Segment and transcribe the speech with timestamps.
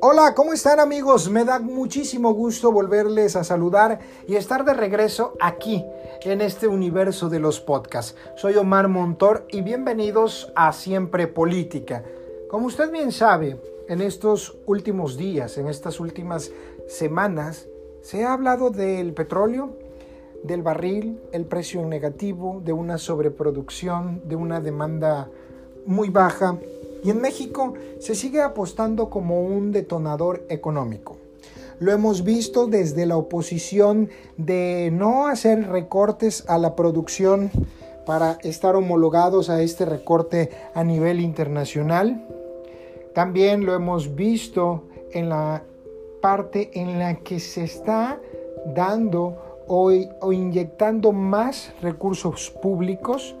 [0.00, 1.30] Hola, ¿cómo están amigos?
[1.30, 3.98] Me da muchísimo gusto volverles a saludar
[4.28, 5.84] y estar de regreso aquí
[6.22, 8.16] en este universo de los podcasts.
[8.36, 12.04] Soy Omar Montor y bienvenidos a Siempre Política.
[12.48, 16.52] Como usted bien sabe, en estos últimos días, en estas últimas
[16.86, 17.66] semanas,
[18.02, 19.76] se ha hablado del petróleo,
[20.44, 25.28] del barril, el precio negativo, de una sobreproducción, de una demanda
[25.86, 26.58] muy baja
[27.02, 31.16] y en México se sigue apostando como un detonador económico.
[31.78, 37.50] Lo hemos visto desde la oposición de no hacer recortes a la producción
[38.06, 42.26] para estar homologados a este recorte a nivel internacional.
[43.14, 45.62] También lo hemos visto en la
[46.22, 48.18] parte en la que se está
[48.74, 53.34] dando o, o inyectando más recursos públicos.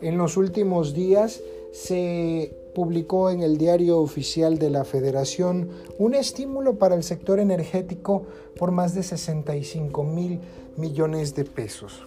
[0.00, 1.40] En los últimos días
[1.72, 8.24] se publicó en el diario oficial de la Federación un estímulo para el sector energético
[8.58, 10.40] por más de 65 mil
[10.76, 12.02] millones de pesos.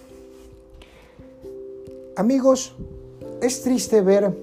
[2.16, 2.76] Amigos,
[3.42, 4.36] es triste ver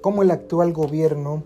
[0.00, 1.42] cómo el actual gobierno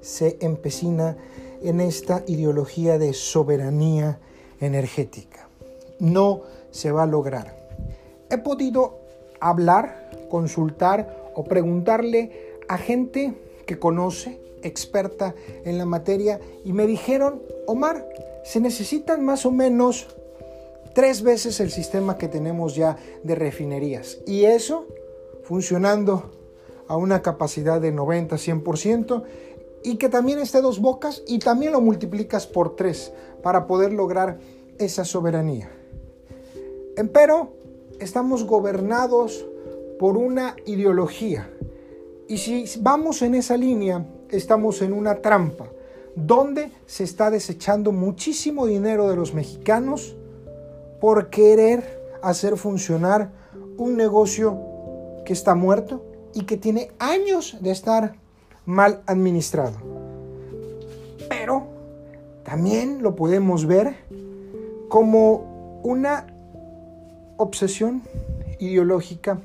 [0.00, 1.16] se empecina
[1.62, 4.18] en esta ideología de soberanía
[4.60, 5.48] energética.
[6.02, 7.56] No se va a lograr.
[8.28, 8.98] He podido
[9.38, 13.34] hablar, consultar o preguntarle a gente
[13.66, 18.08] que conoce, experta en la materia, y me dijeron, Omar,
[18.44, 20.08] se necesitan más o menos
[20.92, 24.18] tres veces el sistema que tenemos ya de refinerías.
[24.26, 24.86] Y eso
[25.44, 26.32] funcionando
[26.88, 29.22] a una capacidad de 90-100%
[29.84, 34.38] y que también esté dos bocas y también lo multiplicas por tres para poder lograr
[34.78, 35.70] esa soberanía.
[37.12, 37.52] Pero
[37.98, 39.46] estamos gobernados
[39.98, 41.48] por una ideología
[42.28, 45.66] y si vamos en esa línea, estamos en una trampa
[46.14, 50.16] donde se está desechando muchísimo dinero de los mexicanos
[51.00, 53.30] por querer hacer funcionar
[53.76, 54.58] un negocio
[55.24, 58.14] que está muerto y que tiene años de estar
[58.64, 59.76] mal administrado.
[61.28, 61.66] Pero
[62.44, 63.96] también lo podemos ver
[64.88, 66.31] como una
[67.42, 68.02] obsesión
[68.60, 69.40] ideológica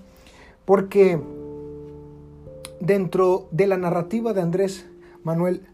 [0.66, 1.20] porque
[2.80, 4.86] dentro de la narrativa de Andrés
[5.24, 5.68] Manuel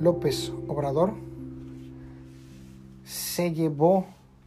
[0.00, 1.12] López Obrador,
[3.04, 4.06] se llevó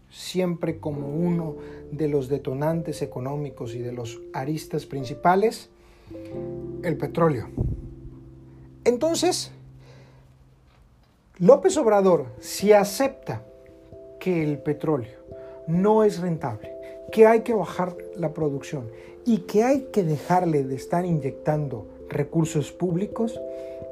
[0.10, 1.56] siempre como uno
[1.92, 5.70] de los detonantes económicos y de los aristas principales
[6.84, 7.50] el petróleo.
[8.84, 9.52] Entonces,
[11.38, 13.44] López Obrador, si acepta
[14.20, 15.18] que el petróleo
[15.68, 16.72] no es rentable,
[17.12, 18.90] que hay que bajar la producción
[19.26, 23.40] y que hay que dejarle de estar inyectando recursos públicos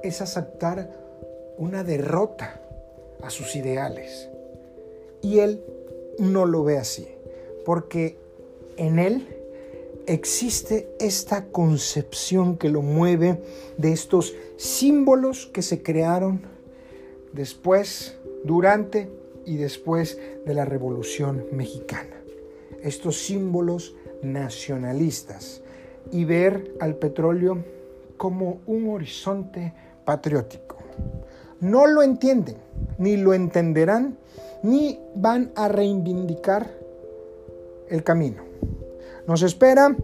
[0.04, 0.90] es aceptar
[1.58, 2.62] una derrota
[3.22, 4.30] a sus ideales.
[5.22, 5.64] Y él
[6.20, 7.08] no lo ve así,
[7.66, 8.18] porque
[8.78, 9.28] en él
[10.08, 13.42] existe esta concepción que lo mueve
[13.78, 16.42] de estos símbolos que se crearon
[17.34, 19.10] después, durante
[19.46, 22.25] y después de la Revolución Mexicana.
[22.86, 25.62] Estos símbolos nacionalistas
[26.12, 27.64] y ver al petróleo
[28.16, 29.74] como un horizonte
[30.06, 30.78] patriótico.
[31.60, 32.58] No lo entienden,
[33.00, 34.18] ni lo entenderán,
[34.62, 36.70] ni van a reivindicar
[37.90, 38.44] el camino.
[39.28, 39.96] Nos espera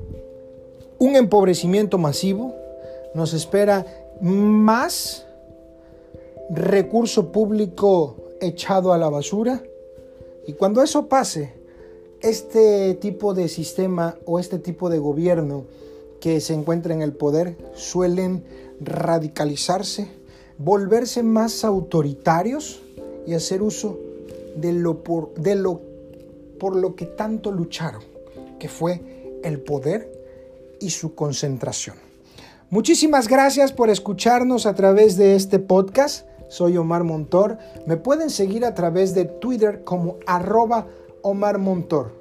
[0.98, 2.56] un empobrecimiento masivo,
[3.14, 3.86] nos espera
[4.22, 5.28] más
[6.50, 9.62] recurso público echado a la basura
[10.48, 11.61] y cuando eso pase,
[12.22, 15.66] este tipo de sistema o este tipo de gobierno
[16.20, 18.44] que se encuentra en el poder suelen
[18.80, 20.08] radicalizarse,
[20.58, 22.82] volverse más autoritarios
[23.26, 24.00] y hacer uso
[24.56, 25.82] de lo por, de lo,
[26.96, 28.04] que tanto lucharon,
[28.60, 30.12] que fue el poder
[30.80, 31.96] y su concentración.
[32.70, 36.28] Muchísimas gracias por escucharnos a través de este podcast.
[36.50, 37.58] Soy Omar Montor.
[37.86, 40.88] Me pueden seguir a través de Twitter como arroba
[41.22, 42.21] Omar Montor.